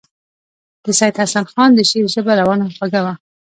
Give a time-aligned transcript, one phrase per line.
[0.83, 3.13] د سید حسن خان د شعر ژبه روانه او خوږه وه.